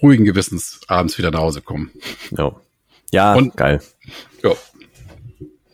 ruhigen 0.02 0.26
Gewissens 0.26 0.82
abends 0.88 1.18
wieder 1.18 1.32
nach 1.32 1.40
Hause 1.40 1.62
kommen. 1.62 1.92
Ja, 2.38 2.56
ja 3.12 3.34
und, 3.34 3.56
geil. 3.58 3.82
Ja. 4.44 4.52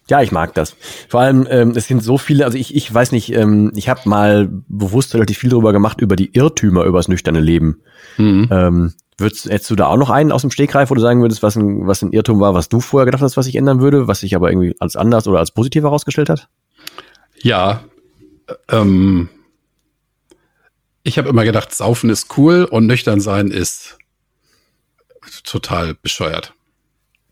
Ja, 0.09 0.21
ich 0.21 0.33
mag 0.33 0.53
das. 0.55 0.75
Vor 1.07 1.21
allem, 1.21 1.47
ähm, 1.49 1.71
es 1.73 1.87
sind 1.87 2.03
so 2.03 2.17
viele, 2.17 2.43
also 2.43 2.57
ich, 2.57 2.75
ich 2.75 2.93
weiß 2.93 3.13
nicht, 3.13 3.33
ähm, 3.33 3.71
ich 3.75 3.87
habe 3.87 4.09
mal 4.09 4.49
bewusst 4.67 5.13
relativ 5.13 5.37
viel 5.37 5.49
darüber 5.49 5.71
gemacht, 5.71 6.01
über 6.01 6.17
die 6.17 6.33
Irrtümer 6.33 6.83
übers 6.83 7.07
nüchterne 7.07 7.39
Leben. 7.39 7.81
Mhm. 8.17 8.49
Ähm, 8.51 8.93
Würdest, 9.21 9.45
hättest 9.45 9.69
du 9.69 9.75
da 9.75 9.87
auch 9.87 9.97
noch 9.97 10.09
einen 10.09 10.31
aus 10.31 10.41
dem 10.41 10.51
Stegreif, 10.51 10.89
wo 10.89 10.95
du 10.95 11.01
sagen 11.01 11.21
würdest, 11.21 11.43
was 11.43 11.55
ein, 11.55 11.87
was 11.87 12.01
ein 12.01 12.11
Irrtum 12.11 12.39
war, 12.39 12.53
was 12.53 12.69
du 12.69 12.79
vorher 12.79 13.05
gedacht 13.05 13.21
hast, 13.21 13.37
was 13.37 13.45
sich 13.45 13.55
ändern 13.55 13.81
würde, 13.81 14.07
was 14.07 14.19
sich 14.19 14.35
aber 14.35 14.49
irgendwie 14.49 14.75
als 14.79 14.95
anders 14.95 15.27
oder 15.27 15.39
als 15.39 15.51
positiv 15.51 15.83
herausgestellt 15.83 16.29
hat? 16.29 16.49
Ja, 17.41 17.83
ähm, 18.69 19.29
ich 21.03 21.17
habe 21.17 21.29
immer 21.29 21.43
gedacht, 21.43 21.73
Saufen 21.73 22.09
ist 22.09 22.37
cool 22.37 22.65
und 22.65 22.87
nüchtern 22.87 23.21
sein 23.21 23.49
ist 23.49 23.97
total 25.43 25.95
bescheuert. 25.95 26.53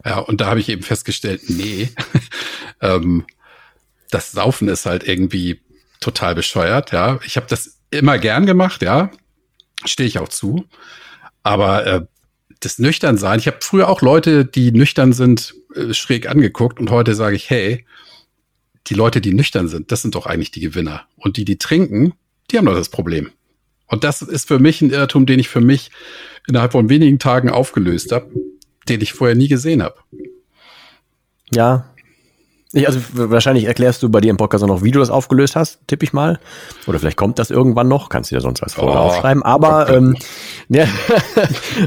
Ja, 0.05 0.19
und 0.19 0.41
da 0.41 0.47
habe 0.47 0.59
ich 0.59 0.69
eben 0.69 0.83
festgestellt, 0.83 1.41
nee, 1.49 1.89
ähm, 2.81 3.25
das 4.09 4.31
Saufen 4.31 4.67
ist 4.67 4.85
halt 4.85 5.07
irgendwie 5.07 5.61
total 5.99 6.35
bescheuert. 6.35 6.91
Ja, 6.91 7.19
ich 7.25 7.35
habe 7.35 7.47
das 7.47 7.79
immer 7.91 8.17
gern 8.17 8.45
gemacht, 8.45 8.81
ja, 8.81 9.11
stehe 9.85 10.07
ich 10.07 10.19
auch 10.19 10.29
zu. 10.29 10.65
Aber 11.43 11.85
äh, 11.85 12.05
das 12.59 12.79
Nüchternsein, 12.79 13.39
ich 13.39 13.47
habe 13.47 13.57
früher 13.61 13.89
auch 13.89 14.01
Leute, 14.01 14.45
die 14.45 14.71
nüchtern 14.71 15.13
sind, 15.13 15.55
äh, 15.75 15.93
schräg 15.93 16.29
angeguckt 16.29 16.79
und 16.79 16.91
heute 16.91 17.15
sage 17.15 17.35
ich, 17.35 17.49
hey, 17.49 17.85
die 18.87 18.93
Leute, 18.93 19.21
die 19.21 19.33
nüchtern 19.33 19.67
sind, 19.67 19.91
das 19.91 20.01
sind 20.01 20.15
doch 20.15 20.25
eigentlich 20.25 20.51
die 20.51 20.61
Gewinner. 20.61 21.03
Und 21.15 21.37
die, 21.37 21.45
die 21.45 21.57
trinken, 21.57 22.13
die 22.49 22.57
haben 22.57 22.65
doch 22.65 22.75
das 22.75 22.89
Problem. 22.89 23.31
Und 23.87 24.03
das 24.03 24.21
ist 24.21 24.47
für 24.47 24.59
mich 24.59 24.81
ein 24.81 24.91
Irrtum, 24.91 25.25
den 25.25 25.39
ich 25.39 25.49
für 25.49 25.61
mich 25.61 25.91
innerhalb 26.47 26.71
von 26.71 26.89
wenigen 26.89 27.19
Tagen 27.19 27.49
aufgelöst 27.49 28.11
habe, 28.11 28.31
den 28.87 29.01
ich 29.01 29.13
vorher 29.13 29.35
nie 29.35 29.47
gesehen 29.47 29.83
habe. 29.83 29.99
Ja, 31.51 31.88
Ich, 32.71 32.85
also 32.85 32.99
wahrscheinlich 33.13 33.65
erklärst 33.65 34.03
du 34.03 34.09
bei 34.09 34.21
dir 34.21 34.29
im 34.29 34.37
Podcast 34.37 34.63
auch 34.63 34.67
noch, 34.67 34.83
wie 34.83 34.91
du 34.91 34.99
das 34.99 35.09
aufgelöst 35.09 35.55
hast, 35.55 35.79
tippe 35.87 36.03
ich 36.03 36.13
mal. 36.13 36.39
Oder 36.85 36.99
vielleicht 36.99 37.17
kommt 37.17 37.39
das 37.39 37.49
irgendwann 37.49 37.87
noch, 37.87 38.09
kannst 38.09 38.29
du 38.29 38.35
ja 38.35 38.41
sonst 38.41 38.61
als 38.61 38.75
Folge 38.75 38.93
oh, 38.93 38.97
aufschreiben. 38.97 39.41
Aber 39.41 39.89
ähm, 39.89 40.15
ja, 40.69 40.85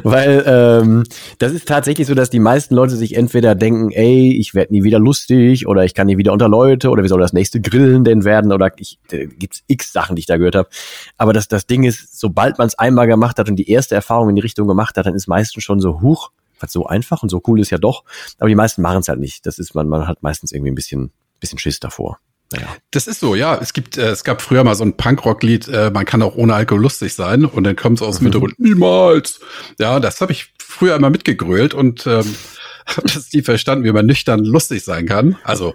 weil 0.02 0.42
ähm, 0.44 1.04
das 1.38 1.52
ist 1.52 1.68
tatsächlich 1.68 2.08
so, 2.08 2.16
dass 2.16 2.30
die 2.30 2.40
meisten 2.40 2.74
Leute 2.74 2.96
sich 2.96 3.14
entweder 3.14 3.54
denken, 3.54 3.92
ey, 3.92 4.36
ich 4.36 4.54
werde 4.54 4.72
nie 4.72 4.82
wieder 4.82 4.98
lustig 4.98 5.68
oder 5.68 5.84
ich 5.84 5.94
kann 5.94 6.08
nie 6.08 6.18
wieder 6.18 6.32
unter 6.32 6.48
Leute 6.48 6.90
oder 6.90 7.04
wie 7.04 7.08
soll 7.08 7.20
das 7.20 7.32
nächste 7.32 7.60
Grillen 7.60 8.02
denn 8.02 8.24
werden 8.24 8.50
oder 8.50 8.72
ich, 8.78 8.98
äh, 9.12 9.28
gibt's 9.28 9.62
x 9.68 9.92
Sachen, 9.92 10.16
die 10.16 10.20
ich 10.20 10.26
da 10.26 10.36
gehört 10.36 10.56
habe. 10.56 10.68
Aber 11.16 11.32
das, 11.32 11.46
das 11.46 11.68
Ding 11.68 11.84
ist, 11.84 12.18
sobald 12.18 12.58
man 12.58 12.66
es 12.66 12.76
einmal 12.76 13.06
gemacht 13.06 13.38
hat 13.38 13.48
und 13.48 13.54
die 13.54 13.70
erste 13.70 13.94
Erfahrung 13.94 14.30
in 14.30 14.34
die 14.34 14.42
Richtung 14.42 14.66
gemacht 14.66 14.96
hat, 14.96 15.06
dann 15.06 15.14
ist 15.14 15.28
meistens 15.28 15.62
schon 15.62 15.78
so, 15.78 16.00
huch, 16.00 16.32
was 16.62 16.72
so 16.72 16.86
einfach 16.86 17.22
und 17.22 17.28
so 17.28 17.42
cool 17.46 17.60
ist 17.60 17.70
ja 17.70 17.78
doch. 17.78 18.04
Aber 18.38 18.48
die 18.48 18.54
meisten 18.54 18.82
machen 18.82 18.98
es 18.98 19.08
halt 19.08 19.20
nicht. 19.20 19.46
Das 19.46 19.58
ist 19.58 19.74
man, 19.74 19.88
man 19.88 20.06
hat 20.06 20.22
meistens 20.22 20.52
irgendwie 20.52 20.70
ein 20.70 20.74
bisschen, 20.74 21.12
bisschen 21.40 21.58
Schiss 21.58 21.80
davor. 21.80 22.18
Naja. 22.52 22.68
Das 22.90 23.06
ist 23.06 23.20
so, 23.20 23.34
ja. 23.34 23.56
Es 23.56 23.72
gibt, 23.72 23.96
äh, 23.96 24.10
es 24.10 24.24
gab 24.24 24.42
früher 24.42 24.64
mal 24.64 24.74
so 24.74 24.84
ein 24.84 24.96
Punkrock-Lied, 24.96 25.68
äh, 25.68 25.90
man 25.90 26.04
kann 26.04 26.22
auch 26.22 26.36
ohne 26.36 26.54
Alkohol 26.54 26.82
lustig 26.82 27.14
sein 27.14 27.44
und 27.44 27.64
dann 27.64 27.76
kommt 27.76 28.00
es 28.00 28.06
aus 28.06 28.18
dem 28.18 28.22
mhm. 28.22 28.26
Hintergrund, 28.26 28.60
niemals. 28.60 29.40
Ja, 29.78 30.00
das 30.00 30.20
habe 30.20 30.32
ich 30.32 30.52
früher 30.58 30.94
immer 30.94 31.10
mitgegrölt 31.10 31.74
und 31.74 32.06
ähm, 32.06 32.34
habe 32.86 33.08
das 33.08 33.32
nie 33.32 33.42
verstanden, 33.42 33.84
wie 33.84 33.92
man 33.92 34.06
nüchtern 34.06 34.44
lustig 34.44 34.84
sein 34.84 35.06
kann. 35.06 35.36
Also 35.44 35.74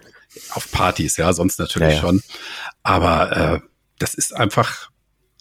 auf 0.52 0.72
Partys, 0.72 1.18
ja, 1.18 1.34
sonst 1.34 1.60
natürlich 1.60 1.90
ja, 1.90 1.96
ja. 1.96 2.02
schon. 2.02 2.22
Aber 2.84 3.32
äh, 3.36 3.60
das 4.00 4.14
ist 4.14 4.36
einfach 4.36 4.90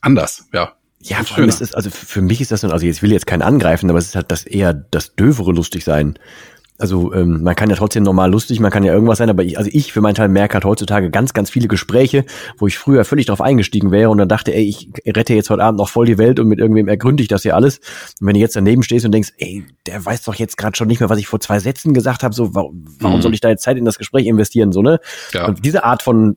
anders, 0.00 0.46
ja. 0.52 0.76
Ja, 1.00 1.22
vor 1.22 1.38
allem 1.38 1.48
ist 1.48 1.60
es, 1.60 1.74
also 1.74 1.90
für 1.90 2.22
mich 2.22 2.40
ist 2.40 2.52
das 2.52 2.62
so, 2.62 2.68
also 2.68 2.86
jetzt 2.86 3.02
will 3.02 3.12
jetzt 3.12 3.26
keinen 3.26 3.42
angreifen, 3.42 3.88
aber 3.90 3.98
es 3.98 4.06
ist 4.06 4.16
halt 4.16 4.30
das 4.30 4.44
eher 4.44 4.74
das 4.74 5.14
dövere 5.14 5.52
lustig 5.52 5.84
sein. 5.84 6.18
Also 6.78 7.14
ähm, 7.14 7.42
man 7.42 7.54
kann 7.54 7.70
ja 7.70 7.76
trotzdem 7.76 8.02
normal 8.02 8.30
lustig, 8.30 8.60
man 8.60 8.70
kann 8.70 8.84
ja 8.84 8.92
irgendwas 8.92 9.18
sein, 9.18 9.30
aber 9.30 9.42
ich, 9.42 9.56
also 9.56 9.70
ich 9.72 9.92
für 9.92 10.02
meinen 10.02 10.14
Teil 10.14 10.28
merke 10.28 10.54
halt 10.54 10.64
heutzutage 10.64 11.10
ganz, 11.10 11.32
ganz 11.32 11.48
viele 11.48 11.68
Gespräche, 11.68 12.24
wo 12.58 12.66
ich 12.66 12.76
früher 12.76 13.04
völlig 13.04 13.26
drauf 13.26 13.40
eingestiegen 13.40 13.90
wäre 13.92 14.10
und 14.10 14.18
dann 14.18 14.28
dachte, 14.28 14.54
ey, 14.54 14.64
ich 14.64 14.90
rette 15.06 15.32
jetzt 15.32 15.48
heute 15.48 15.62
Abend 15.62 15.78
noch 15.78 15.88
voll 15.88 16.04
die 16.04 16.18
Welt 16.18 16.38
und 16.38 16.48
mit 16.48 16.58
irgendwem 16.58 16.88
ergründe 16.88 17.22
ich 17.22 17.28
das 17.28 17.42
hier 17.42 17.54
alles. 17.54 17.78
Und 18.20 18.26
wenn 18.26 18.34
du 18.34 18.40
jetzt 18.40 18.56
daneben 18.56 18.82
stehst 18.82 19.06
und 19.06 19.12
denkst, 19.12 19.32
ey, 19.38 19.64
der 19.86 20.04
weiß 20.04 20.22
doch 20.24 20.34
jetzt 20.34 20.58
gerade 20.58 20.76
schon 20.76 20.88
nicht 20.88 21.00
mehr, 21.00 21.08
was 21.08 21.18
ich 21.18 21.26
vor 21.26 21.40
zwei 21.40 21.60
Sätzen 21.60 21.94
gesagt 21.94 22.22
habe, 22.22 22.34
so 22.34 22.54
warum, 22.54 22.84
warum 23.00 23.18
mhm. 23.18 23.22
soll 23.22 23.34
ich 23.34 23.40
da 23.40 23.48
jetzt 23.48 23.62
Zeit 23.62 23.78
in 23.78 23.86
das 23.86 23.96
Gespräch 23.96 24.26
investieren, 24.26 24.72
so 24.72 24.82
ne? 24.82 25.00
Ja. 25.32 25.46
Und 25.46 25.64
diese 25.64 25.84
Art 25.84 26.02
von 26.02 26.36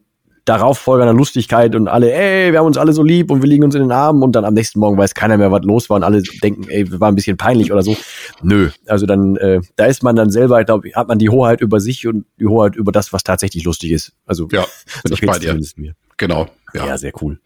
darauf 0.50 0.80
folgender 0.80 1.14
Lustigkeit 1.14 1.76
und 1.76 1.88
alle, 1.88 2.12
ey, 2.12 2.52
wir 2.52 2.60
haben 2.60 2.66
uns 2.66 2.78
alle 2.78 2.92
so 2.92 3.04
lieb 3.04 3.30
und 3.30 3.44
wir 3.44 3.48
liegen 3.48 3.64
uns 3.64 3.76
in 3.76 3.82
den 3.82 3.92
Armen 3.92 4.24
und 4.24 4.32
dann 4.32 4.46
am 4.46 4.56
nächsten 4.56 4.80
Morgen 4.80 4.98
weiß 4.98 5.14
keiner 5.14 5.38
mehr, 5.38 5.52
was 5.52 5.64
los 5.64 5.90
war 5.92 5.98
und 5.98 6.04
alle 6.04 6.24
denken, 6.24 6.68
ey, 6.70 6.90
wir 6.90 7.00
waren 7.00 7.14
ein 7.14 7.16
bisschen 7.16 7.38
peinlich 7.38 7.72
oder 7.72 7.84
so. 7.84 7.96
Nö, 8.42 8.72
also 8.88 9.06
dann, 9.06 9.36
äh, 9.36 9.62
da 9.76 9.86
ist 9.86 10.02
man 10.02 10.16
dann 10.16 10.32
selber, 10.32 10.60
ich 10.60 10.66
glaube, 10.66 10.90
hat 10.96 11.08
man 11.08 11.20
die 11.20 11.30
Hoheit 11.30 11.62
über 11.62 11.80
sich 11.80 12.08
und 12.08 12.26
die 12.40 12.48
Hoheit 12.48 12.76
über 12.76 12.92
das, 12.92 13.14
was 13.14 13.24
tatsächlich 13.24 13.64
lustig 13.64 13.92
ist. 13.92 14.14
Also 14.26 14.48
ja, 14.52 14.66
bin 15.04 15.14
ich 15.14 15.22
bei 15.22 15.38
dir. 15.38 15.60
Mir. 15.76 15.94
Genau. 16.18 16.48
Ja. 16.74 16.88
ja, 16.88 16.98
sehr 16.98 17.12
cool. 17.22 17.40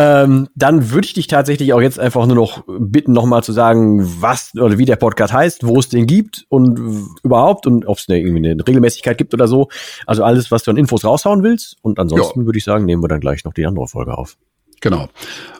Ähm, 0.00 0.48
dann 0.54 0.92
würde 0.92 1.06
ich 1.06 1.14
dich 1.14 1.26
tatsächlich 1.26 1.72
auch 1.72 1.80
jetzt 1.80 1.98
einfach 1.98 2.24
nur 2.26 2.36
noch 2.36 2.62
bitten, 2.68 3.12
nochmal 3.12 3.42
zu 3.42 3.52
sagen, 3.52 4.00
was 4.22 4.54
oder 4.54 4.78
wie 4.78 4.84
der 4.84 4.94
Podcast 4.94 5.32
heißt, 5.32 5.66
wo 5.66 5.80
es 5.80 5.88
den 5.88 6.06
gibt 6.06 6.46
und 6.48 6.78
überhaupt 7.24 7.66
und 7.66 7.84
ob 7.84 7.98
es 7.98 8.08
eine, 8.08 8.20
irgendwie 8.20 8.48
eine 8.48 8.64
Regelmäßigkeit 8.64 9.18
gibt 9.18 9.34
oder 9.34 9.48
so. 9.48 9.68
Also 10.06 10.22
alles, 10.22 10.52
was 10.52 10.62
du 10.62 10.70
an 10.70 10.76
Infos 10.76 11.04
raushauen 11.04 11.42
willst. 11.42 11.78
Und 11.82 11.98
ansonsten 11.98 12.46
würde 12.46 12.58
ich 12.58 12.64
sagen, 12.64 12.84
nehmen 12.84 13.02
wir 13.02 13.08
dann 13.08 13.18
gleich 13.18 13.44
noch 13.44 13.54
die 13.54 13.66
andere 13.66 13.88
Folge 13.88 14.16
auf. 14.16 14.36
Genau. 14.80 15.08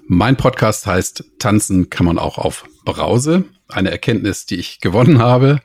Mein 0.06 0.36
Podcast 0.36 0.86
heißt 0.86 1.24
Tanzen 1.40 1.90
kann 1.90 2.06
man 2.06 2.18
auch 2.18 2.38
auf 2.38 2.64
Brause. 2.84 3.44
Eine 3.66 3.90
Erkenntnis, 3.90 4.46
die 4.46 4.56
ich 4.56 4.80
gewonnen 4.80 5.18
habe 5.18 5.58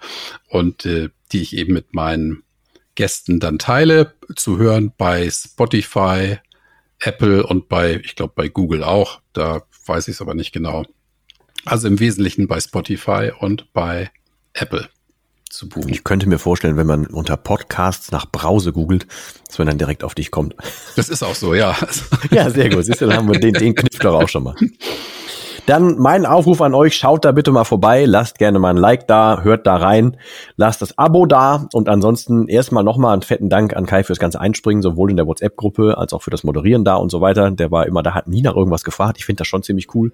und 0.50 0.88
äh, 0.88 1.10
die 1.32 1.42
ich 1.44 1.56
eben 1.56 1.74
mit 1.74 1.94
meinen 1.94 2.42
Gästen 2.96 3.40
dann 3.40 3.60
teile. 3.60 4.14
Zu 4.36 4.58
hören 4.58 4.94
bei 4.98 5.30
Spotify, 5.30 6.40
Apple 7.04 7.46
und 7.46 7.70
bei, 7.70 8.02
ich 8.04 8.16
glaube, 8.16 8.34
bei 8.36 8.48
Google 8.48 8.84
auch. 8.84 9.22
Da 9.34 9.64
weiß 9.86 10.08
ich 10.08 10.16
es 10.16 10.22
aber 10.22 10.34
nicht 10.34 10.52
genau. 10.52 10.86
Also 11.66 11.88
im 11.88 12.00
Wesentlichen 12.00 12.48
bei 12.48 12.60
Spotify 12.60 13.32
und 13.38 13.72
bei 13.74 14.12
Apple 14.54 14.90
zu 15.50 15.70
buchen. 15.70 15.90
Ich 15.90 16.04
könnte 16.04 16.28
mir 16.28 16.40
vorstellen, 16.40 16.78
wenn 16.78 16.88
man 16.88 17.06
unter 17.08 17.38
Podcasts 17.38 18.12
nach 18.12 18.26
Brause 18.26 18.74
googelt, 18.74 19.08
dass 19.48 19.58
man 19.60 19.68
dann 19.68 19.78
direkt 19.78 20.04
auf 20.04 20.16
dich 20.16 20.32
kommt. 20.32 20.56
Das 20.96 21.10
ist 21.10 21.24
auch 21.24 21.36
so, 21.36 21.54
ja. 21.54 21.78
ja, 22.32 22.50
sehr 22.50 22.70
gut. 22.70 22.86
Siehst 22.86 23.02
du, 23.02 23.08
dann 23.08 23.18
haben 23.18 23.32
wir 23.32 23.40
den, 23.40 23.54
den 23.54 23.76
Kniff 23.76 24.00
doch 24.00 24.16
auch 24.16 24.30
schon 24.30 24.44
mal. 24.44 24.56
Dann 25.66 25.98
mein 25.98 26.26
Aufruf 26.26 26.60
an 26.62 26.74
euch, 26.74 26.94
schaut 26.94 27.24
da 27.24 27.32
bitte 27.32 27.54
mal 27.54 27.64
vorbei, 27.64 28.04
lasst 28.04 28.38
gerne 28.38 28.60
mal 28.60 28.72
ein 28.72 28.78
Like 28.78 29.08
da, 29.08 29.44
hört 29.44 29.66
da 29.66 29.78
rein, 29.78 30.18
lasst 30.58 30.82
das 30.82 30.98
Abo 30.98 31.26
da 31.26 31.70
und 31.72 31.88
ansonsten 31.88 32.50
erstmal 32.50 32.84
nochmal 32.84 33.14
einen 33.14 33.22
fetten 33.22 33.50
Dank 33.50 33.74
an 33.74 33.86
Kai 33.86 34.04
fürs 34.04 34.20
ganze 34.20 34.42
Einspringen, 34.42 34.82
sowohl 34.82 35.10
in 35.10 35.16
der 35.16 35.26
WhatsApp-Gruppe 35.26 35.98
als 35.98 36.12
auch 36.12 36.22
für 36.22 36.32
das 36.32 36.44
Moderieren 36.44 36.84
da 36.84 36.96
und 36.96 37.12
so 37.12 37.22
weiter. 37.22 37.50
Der 37.50 37.72
war 37.72 37.88
immer, 37.88 38.04
da 38.04 38.14
hat 38.14 38.28
nie 38.28 38.42
nach 38.42 38.58
irgendwas 38.58 38.84
gefragt. 38.84 39.18
Ich 39.20 39.26
finde 39.26 39.40
das 39.40 39.48
schon 39.48 39.64
ziemlich 39.64 39.96
cool. 39.96 40.12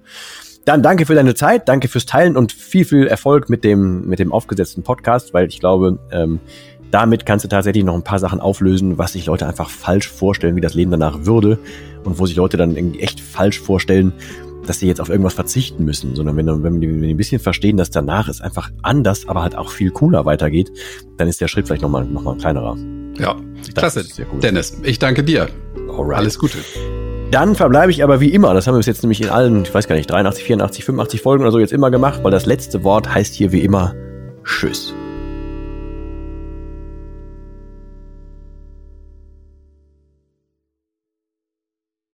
Dann 0.66 0.84
danke 0.84 1.08
für 1.08 1.16
deine 1.16 1.34
Zeit, 1.34 1.68
danke 1.68 1.88
fürs 1.88 2.06
Teilen 2.06 2.38
und 2.38 2.52
viel, 2.52 2.86
viel 2.86 3.08
Erfolg 3.08 3.50
mit 3.50 3.64
dem, 3.64 4.08
mit 4.08 4.20
dem 4.20 4.32
aufgesetzten 4.32 4.84
Podcast, 4.84 5.34
weil 5.34 5.48
ich 5.48 5.60
glaube, 5.60 5.98
ähm, 6.12 6.42
damit 6.92 7.26
kannst 7.26 7.46
du 7.46 7.50
tatsächlich 7.50 7.84
noch 7.84 7.96
ein 7.96 8.04
paar 8.04 8.20
Sachen 8.20 8.40
auflösen, 8.40 9.00
was 9.00 9.14
sich 9.14 9.26
Leute 9.26 9.48
einfach 9.48 9.70
falsch 9.70 10.10
vorstellen, 10.10 10.56
wie 10.56 10.62
das 10.62 10.76
Leben 10.76 10.92
danach 10.92 11.26
würde 11.26 11.58
und 12.04 12.20
wo 12.20 12.28
sich 12.28 12.36
Leute 12.36 12.58
dann 12.58 12.76
echt 12.76 13.20
falsch 13.20 13.60
vorstellen, 13.60 14.14
dass 14.70 14.80
sie 14.80 14.88
jetzt 14.88 15.02
auf 15.02 15.10
irgendwas 15.10 15.34
verzichten 15.34 15.84
müssen, 15.84 16.16
sondern 16.16 16.38
wenn, 16.38 16.64
wenn, 16.64 16.80
die, 16.80 16.88
wenn 16.88 17.02
die 17.02 17.14
ein 17.16 17.18
bisschen 17.18 17.40
verstehen, 17.40 17.76
dass 17.76 17.90
danach 17.90 18.30
es 18.30 18.40
einfach 18.40 18.70
anders, 18.84 19.28
aber 19.28 19.42
halt 19.42 19.56
auch 19.56 19.72
viel 19.72 19.90
cooler 19.90 20.26
weitergeht, 20.26 20.72
dann 21.18 21.28
ist 21.28 21.42
der 21.42 21.48
Schritt 21.48 21.66
vielleicht 21.66 21.82
nochmal 21.82 22.06
noch 22.06 22.22
mal 22.22 22.34
ein 22.34 22.38
kleinerer. 22.38 22.78
Ja, 23.18 23.36
klasse. 23.74 24.06
Cool. 24.32 24.40
Dennis, 24.42 24.80
ich 24.84 25.00
danke 25.00 25.24
dir. 25.24 25.50
Alright. 25.90 26.20
Alles 26.20 26.38
Gute. 26.38 26.60
Dann 27.32 27.56
verbleibe 27.56 27.92
ich 27.92 28.04
aber 28.04 28.22
wie 28.22 28.30
immer, 28.30 28.54
das 28.54 28.68
haben 28.68 28.76
wir 28.76 28.80
bis 28.80 28.86
jetzt 28.86 29.02
nämlich 29.02 29.22
in 29.22 29.30
allen, 29.30 29.64
ich 29.64 29.74
weiß 29.74 29.88
gar 29.88 29.96
nicht, 29.96 30.10
83, 30.10 30.44
84, 30.44 30.86
85 30.86 31.22
Folgen 31.22 31.44
oder 31.44 31.52
so 31.52 31.60
jetzt 31.60 31.74
immer 31.74 31.90
gemacht, 31.90 32.24
weil 32.24 32.32
das 32.32 32.46
letzte 32.46 32.84
Wort 32.84 33.12
heißt 33.12 33.34
hier 33.34 33.52
wie 33.52 33.62
immer 33.62 33.96
Tschüss. 34.44 34.94